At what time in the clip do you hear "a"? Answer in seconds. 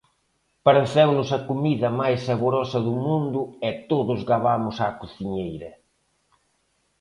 1.37-1.39